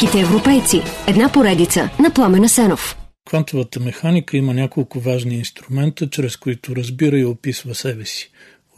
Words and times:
Великите 0.00 0.20
европейци. 0.20 0.82
Една 1.08 1.32
поредица 1.32 1.90
на 2.00 2.14
Пламена 2.14 2.48
Сенов. 2.48 2.96
Квантовата 3.28 3.80
механика 3.80 4.36
има 4.36 4.54
няколко 4.54 5.00
важни 5.00 5.34
инструмента, 5.34 6.10
чрез 6.10 6.36
които 6.36 6.76
разбира 6.76 7.18
и 7.18 7.24
описва 7.24 7.74
себе 7.74 8.04
си. 8.04 8.30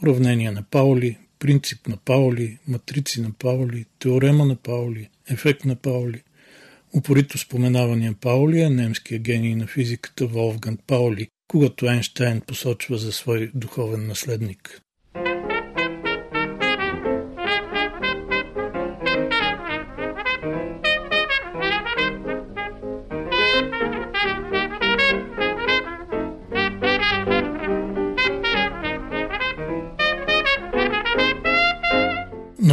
Уравнения 0.03 0.51
на 0.51 0.63
Паули, 0.63 1.17
принцип 1.39 1.87
на 1.87 1.97
Паули, 1.97 2.57
матрици 2.67 3.21
на 3.21 3.31
Паули, 3.39 3.85
теорема 3.99 4.45
на 4.45 4.55
Паули, 4.55 5.09
ефект 5.29 5.65
на 5.65 5.75
Паули. 5.75 6.23
Упорито 6.93 7.37
споменавания 7.37 8.13
Паули 8.21 8.61
е 8.61 8.69
немския 8.69 9.19
гений 9.19 9.55
на 9.55 9.67
физиката 9.67 10.25
Волфганг 10.25 10.79
Паули, 10.87 11.27
когато 11.47 11.85
Айнштайн 11.85 12.41
посочва 12.41 12.97
за 12.97 13.11
свой 13.11 13.51
духовен 13.53 14.07
наследник. 14.07 14.81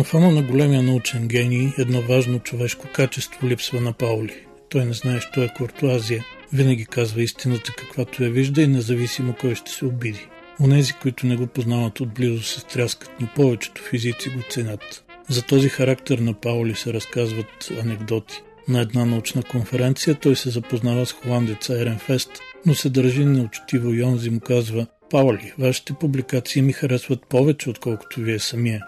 Фона 0.08 0.30
на 0.30 0.42
големия 0.42 0.82
научен 0.82 1.28
гений 1.28 1.72
едно 1.78 2.02
важно 2.02 2.38
човешко 2.38 2.86
качество 2.92 3.48
липсва 3.48 3.80
на 3.80 3.92
Паули. 3.92 4.34
Той 4.68 4.84
не 4.84 4.92
знае, 4.92 5.20
що 5.20 5.42
е 5.42 5.54
куртуазия. 5.56 6.24
Винаги 6.52 6.86
казва 6.86 7.22
истината 7.22 7.72
каквато 7.78 8.24
я 8.24 8.30
вижда 8.30 8.62
и 8.62 8.66
независимо 8.66 9.34
кой 9.40 9.54
ще 9.54 9.70
се 9.70 9.84
обиди. 9.84 10.26
Онези, 10.60 10.92
които 10.92 11.26
не 11.26 11.36
го 11.36 11.46
познават 11.46 12.00
отблизо 12.00 12.42
се 12.42 12.60
стряскат, 12.60 13.10
но 13.20 13.28
повечето 13.36 13.82
физици 13.82 14.28
го 14.28 14.38
ценят. 14.50 15.04
За 15.28 15.42
този 15.42 15.68
характер 15.68 16.18
на 16.18 16.34
Паули 16.34 16.74
се 16.74 16.92
разказват 16.92 17.72
анекдоти. 17.82 18.42
На 18.68 18.80
една 18.80 19.04
научна 19.04 19.42
конференция 19.42 20.14
той 20.14 20.36
се 20.36 20.50
запознава 20.50 21.06
с 21.06 21.12
холандеца 21.12 21.80
Еренфест, 21.80 22.30
но 22.66 22.74
се 22.74 22.90
държи 22.90 23.24
неучтиво 23.24 23.92
и 23.92 24.02
онзи 24.02 24.30
му 24.30 24.40
казва 24.40 24.86
Паули, 25.10 25.52
вашите 25.58 25.92
публикации 25.92 26.62
ми 26.62 26.72
харесват 26.72 27.26
повече, 27.28 27.70
отколкото 27.70 28.20
вие 28.20 28.38
самия 28.38 28.84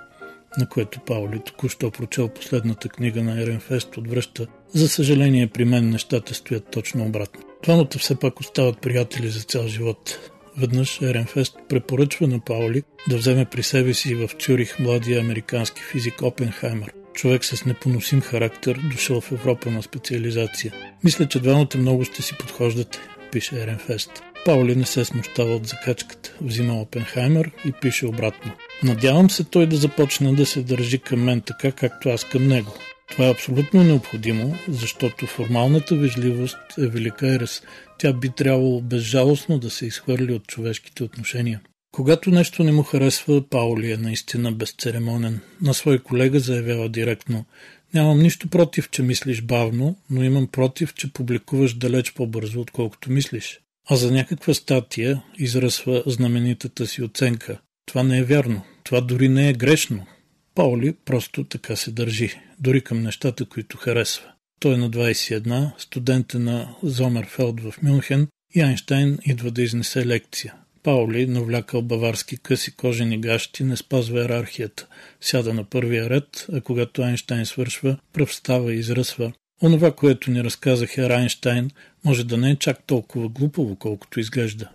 на 0.59 0.69
което 0.69 1.01
Паули 1.01 1.41
току-що 1.45 1.91
прочел 1.91 2.29
последната 2.29 2.89
книга 2.89 3.23
на 3.23 3.43
Еренфест 3.43 3.97
отвръща. 3.97 4.47
За 4.75 4.89
съжаление 4.89 5.47
при 5.47 5.65
мен 5.65 5.91
нещата 5.91 6.35
стоят 6.35 6.71
точно 6.71 7.05
обратно. 7.05 7.41
Двамата 7.63 7.99
все 7.99 8.19
пак 8.19 8.41
остават 8.41 8.81
приятели 8.81 9.29
за 9.29 9.41
цял 9.41 9.69
живот. 9.69 10.31
Веднъж 10.57 11.03
Еренфест 11.03 11.57
препоръчва 11.69 12.27
на 12.27 12.41
Паули 12.41 12.83
да 13.09 13.17
вземе 13.17 13.45
при 13.45 13.63
себе 13.63 13.95
си 13.95 14.15
в 14.15 14.29
Цюрих 14.39 14.79
младия 14.79 15.21
американски 15.21 15.83
физик 15.93 16.23
Опенхаймер. 16.23 16.93
Човек 17.15 17.45
с 17.45 17.65
непоносим 17.65 18.21
характер, 18.21 18.81
дошъл 18.93 19.21
в 19.21 19.33
Европа 19.33 19.71
на 19.71 19.83
специализация. 19.83 20.73
Мисля, 21.05 21.29
че 21.29 21.41
двамата 21.41 21.69
много 21.77 22.05
ще 22.05 22.23
си 22.23 22.35
подхождате, 22.39 22.99
пише 23.33 23.63
Еренфест. 23.63 24.23
Паули 24.45 24.77
не 24.77 24.87
се 24.87 25.05
смущава 25.05 25.55
от 25.55 25.67
закачката, 25.67 26.35
взима 26.41 26.81
Опенхаймер 26.81 27.51
и 27.65 27.73
пише 27.73 28.07
обратно. 28.07 28.53
Надявам 28.83 29.31
се 29.31 29.45
той 29.45 29.67
да 29.67 29.77
започне 29.77 30.33
да 30.33 30.47
се 30.47 30.63
държи 30.63 30.99
към 30.99 31.23
мен 31.23 31.41
така, 31.41 31.73
както 31.73 32.09
аз 32.09 32.25
към 32.25 32.49
него. 32.49 32.75
Това 33.11 33.27
е 33.27 33.31
абсолютно 33.31 33.85
необходимо, 33.85 34.55
защото 34.69 35.27
формалната 35.27 35.97
вежливост 35.97 36.59
е 36.79 36.87
велика 36.87 37.35
ерес. 37.35 37.63
Тя 37.99 38.13
би 38.13 38.31
трябвало 38.37 38.81
безжалостно 38.81 39.59
да 39.59 39.71
се 39.71 39.87
изхвърли 39.87 40.33
от 40.33 40.47
човешките 40.47 41.05
отношения. 41.05 41.61
Когато 41.93 42.31
нещо 42.31 42.65
не 42.65 42.73
му 42.73 42.83
харесва, 42.83 43.49
Паули 43.51 43.93
е 43.93 43.97
наистина 43.97 44.53
безцеремонен. 44.53 45.41
На 45.63 45.75
свой 45.75 45.99
колега 45.99 46.41
заявява 46.41 46.89
директно 46.89 47.45
Нямам 47.95 48.23
нищо 48.23 48.49
против, 48.49 48.91
че 48.91 49.03
мислиш 49.03 49.43
бавно, 49.43 49.97
но 50.11 50.25
имам 50.25 50.47
против, 50.47 50.95
че 50.95 51.13
публикуваш 51.13 51.75
далеч 51.75 52.13
по-бързо, 52.13 52.61
отколкото 52.61 53.11
мислиш. 53.13 53.61
А 53.91 53.97
за 53.97 54.13
някаква 54.13 54.55
статия 54.55 55.23
изръсва 55.39 56.03
знаменитата 56.07 56.87
си 56.87 57.03
оценка. 57.03 57.61
Това 57.87 58.03
не 58.03 58.19
е 58.19 58.25
вярно. 58.25 58.63
Това 58.85 59.01
дори 59.01 59.29
не 59.29 59.49
е 59.49 59.53
грешно. 59.53 60.07
Паули 60.55 60.95
просто 61.05 61.45
така 61.45 61.77
се 61.77 61.91
държи, 61.91 62.41
дори 62.61 62.81
към 62.81 63.03
нещата, 63.03 63.45
които 63.45 63.77
харесва. 63.77 64.33
Той 64.61 64.75
е 64.75 64.77
на 64.77 64.91
21, 64.91 65.71
студент 65.79 66.35
е 66.35 66.39
на 66.39 66.75
Зомерфелд 66.83 67.61
в 67.61 67.75
Мюнхен 67.83 68.29
и 68.55 68.61
Айнштайн 68.61 69.19
идва 69.25 69.51
да 69.51 69.63
изнесе 69.63 70.07
лекция. 70.07 70.55
Паули, 70.83 71.27
навлякал 71.27 71.83
баварски 71.83 72.37
къси 72.37 72.77
кожени 72.77 73.21
гащи, 73.21 73.65
не 73.65 73.77
спазва 73.77 74.21
иерархията. 74.21 74.87
Сяда 75.21 75.55
на 75.55 75.65
първия 75.65 76.11
ред, 76.11 76.47
а 76.53 76.61
когато 76.61 77.03
Айнштайн 77.03 77.47
свършва, 77.47 77.97
пръв 78.13 78.35
става 78.35 78.73
и 78.73 78.79
изръсва. 78.79 79.33
Онова, 79.63 79.93
което 79.93 80.31
ни 80.31 80.45
разказа 80.45 80.87
Хер 80.87 81.11
Айнштайн, 81.11 81.71
може 82.05 82.25
да 82.25 82.37
не 82.37 82.51
е 82.51 82.57
чак 82.57 82.83
толкова 82.87 83.29
глупаво, 83.29 83.77
колкото 83.77 84.21
изглежда. 84.21 84.69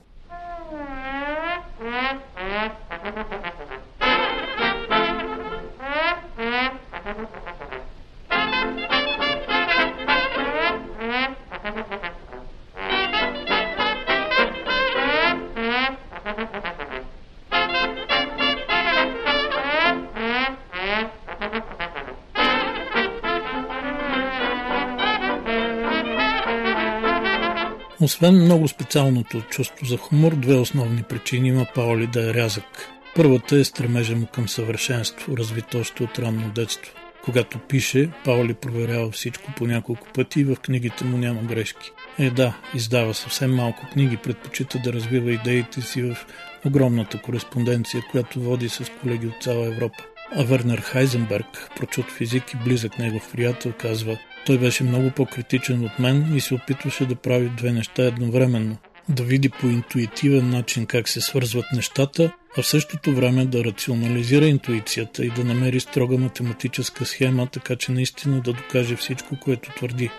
Освен 28.02 28.36
много 28.36 28.68
специалното 28.68 29.42
чувство 29.42 29.86
за 29.86 29.98
хумор, 29.98 30.36
две 30.36 30.54
основни 30.54 31.04
причини 31.04 31.50
има 31.50 31.66
Паули 31.76 32.08
да 32.08 32.30
е 32.30 32.34
рязък. 32.34 32.90
Първата 33.16 33.56
е 33.56 33.64
стремежа 33.64 34.16
му 34.16 34.26
към 34.26 34.50
съвършенство, 34.50 35.38
развито 35.38 35.80
още 35.80 36.04
от 36.04 36.20
ранно 36.20 36.52
детство. 36.56 36.94
Когато 37.26 37.60
пише, 37.60 38.10
Паули 38.26 38.54
проверява 38.54 39.12
всичко 39.12 39.52
по 39.58 39.68
няколко 39.68 40.08
пъти 40.14 40.40
и 40.40 40.44
в 40.44 40.56
книгите 40.56 41.06
му 41.06 41.18
няма 41.18 41.42
грешки. 41.42 41.92
Е 42.20 42.30
да, 42.30 42.58
издава 42.76 43.14
съвсем 43.14 43.56
малко 43.56 43.88
книги, 43.94 44.18
предпочита 44.18 44.80
да 44.84 44.94
развива 44.94 45.32
идеите 45.32 45.82
си 45.82 46.02
в 46.02 46.18
огромната 46.66 47.22
кореспонденция, 47.22 48.04
която 48.12 48.40
води 48.40 48.70
с 48.70 48.92
колеги 49.02 49.28
от 49.28 49.44
цяла 49.44 49.68
Европа. 49.68 50.04
А 50.38 50.44
Вернер 50.44 50.80
Хайзенберг, 50.80 51.70
прочут 51.76 52.12
физик 52.12 52.54
и 52.54 52.58
близък 52.66 53.00
негов 53.00 53.32
приятел, 53.32 53.74
казва 53.80 54.18
той 54.46 54.58
беше 54.58 54.84
много 54.84 55.12
по-критичен 55.12 55.86
от 55.86 56.00
мен 56.00 56.36
и 56.36 56.42
се 56.42 56.54
опитваше 56.54 57.06
да 57.06 57.16
прави 57.16 57.50
две 57.58 57.72
неща 57.72 58.04
едновременно. 58.04 58.78
Да 59.10 59.24
види 59.24 59.50
по 59.50 59.68
интуитивен 59.68 60.50
начин 60.50 60.86
как 60.86 61.10
се 61.10 61.22
свързват 61.22 61.66
нещата, 61.74 62.32
а 62.58 62.62
в 62.62 62.68
същото 62.68 63.16
време 63.16 63.46
да 63.46 63.64
рационализира 63.64 64.46
интуицията 64.46 65.26
и 65.26 65.30
да 65.30 65.44
намери 65.44 65.80
строга 65.80 66.18
математическа 66.18 67.06
схема, 67.06 67.48
така 67.48 67.76
че 67.76 67.92
наистина 67.92 68.42
да 68.42 68.54
докаже 68.54 68.96
всичко, 68.96 69.40
което 69.40 69.72
твърди. 69.72 70.10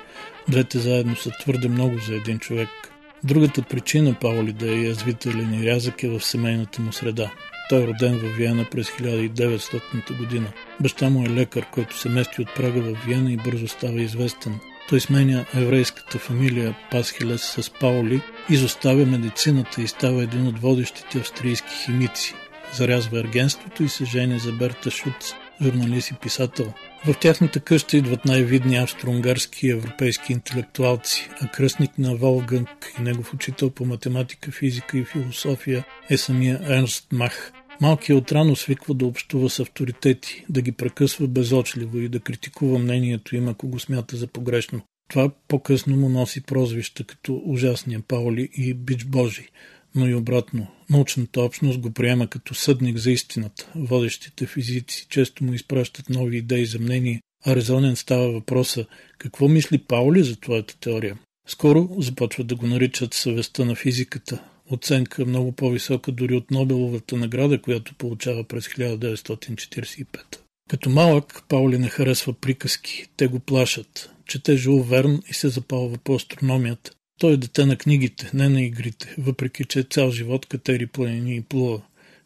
Двете 0.49 0.79
заедно 0.79 1.17
са 1.17 1.31
твърде 1.31 1.69
много 1.69 1.99
за 1.99 2.15
един 2.15 2.39
човек. 2.39 2.69
Другата 3.25 3.63
причина 3.63 4.15
Паули 4.21 4.53
да 4.53 4.73
е 4.73 4.83
язвителен 4.83 5.55
и 5.55 5.67
рязък 5.67 6.03
е 6.03 6.09
в 6.09 6.21
семейната 6.21 6.83
му 6.83 6.93
среда. 6.93 7.31
Той 7.69 7.83
е 7.83 7.87
роден 7.87 8.19
в 8.19 8.37
Виена 8.37 8.65
през 8.71 8.91
1900 8.91 10.19
година. 10.19 10.47
Баща 10.81 11.11
му 11.11 11.25
е 11.25 11.31
лекар, 11.31 11.67
който 11.71 11.99
се 11.99 12.09
мести 12.09 12.43
от 12.43 12.55
Прага 12.55 12.81
в 12.81 12.97
Виена 13.07 13.33
и 13.33 13.37
бързо 13.37 13.69
става 13.69 14.01
известен. 14.01 14.59
Той 14.89 15.01
сменя 15.01 15.45
еврейската 15.55 16.19
фамилия 16.19 16.77
Пасхилес 16.91 17.43
с 17.43 17.71
Паули, 17.71 18.23
изоставя 18.51 19.07
медицината 19.07 19.83
и 19.83 19.89
става 19.89 20.23
един 20.23 20.47
от 20.47 20.59
водещите 20.59 21.19
австрийски 21.19 21.75
химици. 21.85 22.35
Зарязва 22.75 23.21
ергенството 23.21 23.83
и 23.83 23.89
се 23.89 24.05
жени 24.05 24.39
за 24.39 24.53
Берта 24.53 24.91
Шуц, 24.91 25.35
журналист 25.63 26.11
и 26.11 26.15
писател. 26.15 26.73
В 27.07 27.15
тяхната 27.21 27.61
къща 27.61 27.97
идват 27.97 28.25
най-видни 28.25 28.77
австро-унгарски 28.77 29.67
и 29.67 29.71
европейски 29.71 30.33
интелектуалци, 30.33 31.31
а 31.43 31.49
кръстник 31.49 31.99
на 31.99 32.17
Волганг 32.17 32.93
и 32.99 33.03
негов 33.03 33.35
учител 33.35 33.71
по 33.71 33.85
математика, 33.85 34.51
физика 34.51 34.99
и 34.99 35.05
философия 35.05 35.85
е 36.11 36.17
самия 36.17 36.61
Ернст 36.69 37.07
Мах. 37.13 37.53
Малкият 37.81 38.23
отрано 38.23 38.57
свиква 38.57 38.95
да 38.95 39.07
общува 39.07 39.51
с 39.51 39.61
авторитети, 39.61 40.45
да 40.49 40.63
ги 40.63 40.73
прекъсва 40.73 41.27
безочливо 41.27 41.99
и 41.99 42.09
да 42.09 42.21
критикува 42.21 42.79
мнението 42.79 43.37
им, 43.37 43.49
ако 43.49 43.69
го 43.69 43.79
смята 43.79 44.17
за 44.17 44.27
погрешно. 44.27 44.81
Това 45.09 45.31
по-късно 45.49 45.97
му 45.97 46.09
носи 46.09 46.43
прозвища 46.43 47.05
като 47.05 47.43
ужасния 47.45 48.01
Паули 48.09 48.49
и 48.57 48.75
Бич 48.75 49.05
Божий, 49.05 49.47
но 49.95 50.09
и 50.09 50.15
обратно. 50.15 50.67
Научната 50.91 51.41
общност 51.41 51.79
го 51.79 51.91
приема 51.91 52.27
като 52.27 52.55
съдник 52.55 52.97
за 52.97 53.11
истината. 53.11 53.73
Водещите 53.75 54.47
физици 54.47 55.07
често 55.09 55.45
му 55.45 55.53
изпращат 55.53 56.11
нови 56.11 56.37
идеи 56.37 56.67
за 56.67 56.79
мнение, 56.79 57.21
а 57.47 57.57
резонен 57.57 57.97
става 57.97 58.33
въпроса 58.33 58.87
какво 59.19 59.49
мисли 59.49 59.79
Паули 59.79 60.23
за 60.23 60.37
твоята 60.37 60.79
теория. 60.81 61.19
Скоро 61.49 61.89
започват 61.99 62.47
да 62.47 62.57
го 62.57 62.67
наричат 62.67 63.15
съвестта 63.15 63.65
на 63.65 63.75
физиката, 63.75 64.43
оценка 64.71 65.27
много 65.27 65.53
по-висока 65.53 66.13
дори 66.13 66.35
от 66.35 66.51
Нобеловата 66.51 67.17
награда, 67.17 67.63
която 67.63 67.95
получава 67.95 68.45
през 68.45 68.69
1945. 68.69 70.07
Като 70.71 70.91
малък, 70.91 71.43
Паули 71.49 71.79
не 71.79 71.89
харесва 71.89 72.33
приказки. 72.33 73.07
Те 73.17 73.27
го 73.27 73.39
плашат. 73.39 74.11
Чете 74.27 74.57
Жул 74.57 74.83
Верн 74.83 75.23
и 75.31 75.35
се 75.35 75.49
запалва 75.49 75.99
по 76.05 76.15
астрономията. 76.15 76.91
Той 77.21 77.33
е 77.33 77.37
дете 77.37 77.67
на 77.67 77.77
книгите, 77.77 78.31
не 78.35 78.49
на 78.49 78.63
игрите, 78.63 79.15
въпреки 79.19 79.65
че 79.65 79.83
цял 79.83 80.11
живот 80.11 80.47
катери 80.47 80.87
планини 80.87 81.37
и 81.37 81.43
плува. 81.43 81.83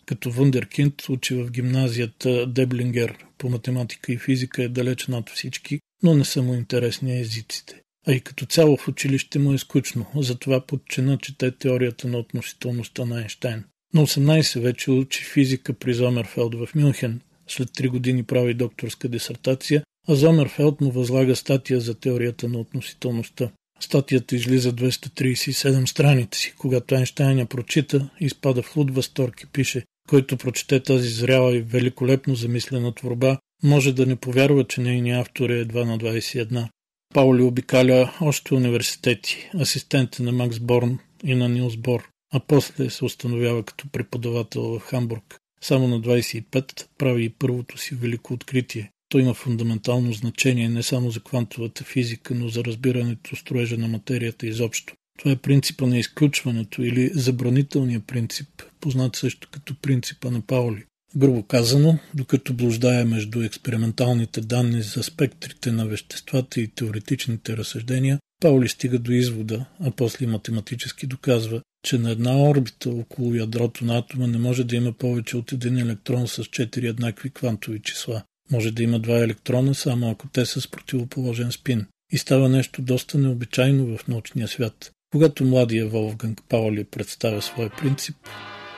Като 0.07 0.31
вундеркинд 0.31 1.09
учи 1.09 1.35
в 1.35 1.51
гимназията 1.51 2.47
Деблингер 2.47 3.25
по 3.39 3.49
математика 3.49 4.13
и 4.13 4.19
физика 4.19 4.63
е 4.63 4.69
далеч 4.69 5.07
над 5.07 5.31
всички, 5.31 5.81
но 6.03 6.15
не 6.15 6.25
са 6.25 6.43
му 6.43 6.55
интересни 6.55 7.21
езиците. 7.21 7.81
А 8.11 8.13
и 8.13 8.21
като 8.21 8.47
цяло 8.47 8.77
в 8.77 8.89
училище 8.89 9.39
му 9.39 9.53
е 9.53 9.59
скучно, 9.59 10.07
затова 10.17 10.61
подчина 10.61 11.19
чете 11.19 11.51
теорията 11.51 12.09
на 12.09 12.19
относителността 12.19 13.05
на 13.05 13.17
Айнштайн. 13.17 13.65
На 13.95 14.07
18 14.07 14.61
вече 14.61 14.91
учи 14.91 15.25
физика 15.25 15.73
при 15.73 15.95
Зомерфелд 15.95 16.55
в 16.55 16.69
Мюнхен. 16.75 17.21
След 17.49 17.69
3 17.69 17.89
години 17.89 18.23
прави 18.23 18.55
докторска 18.55 19.09
дисертация, 19.09 19.83
а 20.09 20.15
Зомерфелд 20.15 20.81
му 20.81 20.91
възлага 20.91 21.37
статия 21.37 21.81
за 21.81 21.95
теорията 21.95 22.49
на 22.49 22.59
относителността. 22.59 23.51
Статията 23.81 24.37
излиза 24.37 24.73
237 24.73 25.87
страници. 25.87 26.55
Когато 26.59 26.95
Айнштайн 26.95 27.39
я 27.39 27.47
прочита, 27.47 28.11
изпада 28.21 28.63
в 28.63 28.77
луд 28.77 28.95
възторг 28.95 29.43
и 29.43 29.47
пише 29.47 29.85
който 30.11 30.37
прочете 30.37 30.81
тази 30.81 31.09
зряла 31.09 31.57
и 31.57 31.61
великолепно 31.61 32.35
замислена 32.35 32.95
творба, 32.95 33.39
може 33.63 33.93
да 33.93 34.07
не 34.07 34.17
повярва, 34.17 34.65
че 34.65 34.81
нейният 34.81 35.21
автор 35.21 35.51
е 35.51 35.59
едва 35.59 35.85
на 35.85 35.99
21. 35.99 36.69
Паули 37.15 37.43
обикаля 37.43 38.13
още 38.21 38.55
университети, 38.55 39.51
асистент 39.61 40.19
на 40.21 40.33
Макс 40.33 40.61
Борн 40.61 40.99
и 41.25 41.35
на 41.35 41.49
Нилс 41.49 41.77
Бор, 41.77 42.09
а 42.33 42.41
после 42.41 42.91
се 42.91 43.05
установява 43.05 43.63
като 43.63 43.89
преподавател 43.93 44.63
в 44.63 44.81
Хамбург. 44.81 45.39
Само 45.63 45.89
на 45.89 46.01
25 46.01 46.87
прави 46.99 47.25
и 47.25 47.31
първото 47.31 47.79
си 47.79 47.95
велико 47.95 48.35
откритие. 48.35 48.91
То 49.09 49.19
има 49.19 49.35
фундаментално 49.35 50.13
значение 50.13 50.69
не 50.69 50.83
само 50.83 51.11
за 51.11 51.21
квантовата 51.21 51.85
физика, 51.85 52.35
но 52.35 52.49
за 52.49 52.65
разбирането 52.65 53.37
строежа 53.37 53.77
на 53.77 53.89
материята 53.89 54.47
изобщо. 54.47 54.95
Това 55.19 55.33
е 55.33 55.37
принципа 55.37 55.87
на 55.87 55.99
изключването 55.99 56.83
или 56.83 57.11
забранителния 57.15 58.01
принцип, 58.01 58.49
познат 58.81 59.17
също 59.17 59.49
като 59.51 59.75
принципа 59.75 60.31
на 60.31 60.41
Паули. 60.41 60.85
Грубо 61.17 61.43
казано, 61.43 61.99
докато 62.15 62.55
блуждая 62.55 63.05
между 63.05 63.43
експерименталните 63.43 64.41
данни 64.41 64.83
за 64.83 65.03
спектрите 65.03 65.73
на 65.73 65.87
веществата 65.87 66.61
и 66.61 66.69
теоретичните 66.69 67.57
разсъждения, 67.57 68.19
Паули 68.41 68.69
стига 68.69 68.99
до 68.99 69.13
извода, 69.13 69.65
а 69.81 69.91
после 69.91 70.27
математически 70.27 71.07
доказва, 71.07 71.63
че 71.85 71.99
на 71.99 72.11
една 72.11 72.43
орбита 72.43 72.91
около 72.91 73.35
ядрото 73.35 73.85
на 73.85 73.99
атома 73.99 74.27
не 74.27 74.39
може 74.39 74.65
да 74.65 74.77
има 74.77 74.93
повече 74.93 75.37
от 75.37 75.53
един 75.53 75.79
електрон 75.79 76.29
с 76.29 76.45
четири 76.45 76.87
еднакви 76.87 77.31
квантови 77.31 77.81
числа. 77.83 78.23
Може 78.51 78.71
да 78.71 78.83
има 78.83 78.99
два 78.99 79.19
електрона, 79.19 79.75
само 79.75 80.11
ако 80.11 80.29
те 80.29 80.47
са 80.47 80.61
с 80.61 80.69
противоположен 80.69 81.53
спин. 81.53 81.87
И 82.13 82.19
става 82.19 82.49
нещо 82.49 82.83
доста 82.83 83.19
необичайно 83.19 83.97
в 83.97 84.09
научния 84.09 84.49
свят. 84.49 84.91
Когато 85.13 85.45
младия 85.45 85.89
Волфганг 85.89 86.43
Паули 86.49 86.85
представя 86.85 87.43
своя 87.43 87.71
принцип, 87.79 88.17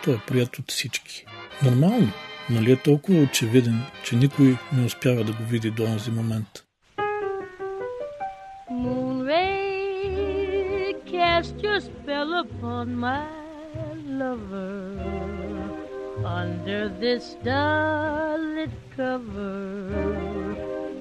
той 0.04 0.14
е 0.14 0.20
прият 0.28 0.58
от 0.58 0.70
всички. 0.70 1.24
Нормално, 1.64 2.12
нали 2.50 2.72
е 2.72 2.76
толкова 2.76 3.18
очевиден, 3.22 3.82
че 4.04 4.16
никой 4.16 4.56
не 4.72 4.84
успява 4.84 5.24
да 5.24 5.32
го 5.32 5.42
види 5.50 5.70
до 5.70 5.84
този 5.84 6.10
момент. 6.10 6.48
cast 11.42 11.62
your 11.62 11.80
spell 11.80 12.30
upon 12.44 12.86
my 12.94 13.26
lover 14.06 14.82
under 16.24 16.88
this 16.88 17.22
starlit 17.36 18.70
cover. 18.96 19.56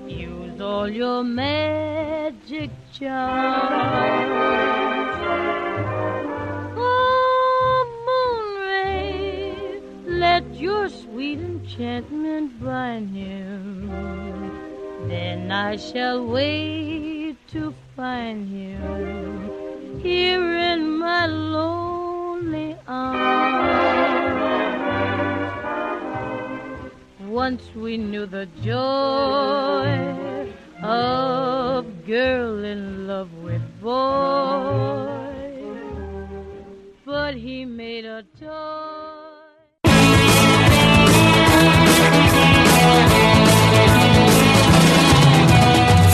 Use 0.07 0.59
all 0.61 0.89
your 0.89 1.23
magic 1.23 2.71
charm. 2.97 4.11
Your 10.61 10.87
sweet 10.89 11.39
enchantment 11.39 12.63
bind 12.63 13.15
him. 13.15 13.89
Then 15.07 15.51
I 15.51 15.75
shall 15.75 16.23
wait 16.27 17.35
to 17.47 17.73
find 17.95 18.47
him 18.47 19.99
here 20.01 20.55
in 20.71 20.99
my 20.99 21.25
lonely 21.25 22.77
arms. 22.87 23.31
Once 27.27 27.63
we 27.75 27.97
knew 27.97 28.27
the 28.27 28.45
joy 28.61 29.89
of 30.83 32.05
girl 32.05 32.63
in 32.63 33.07
love 33.07 33.33
with 33.33 33.63
boy, 33.81 35.09
but 37.03 37.33
he 37.33 37.65
made 37.65 38.05
a 38.05 38.23
toy. 38.39 39.00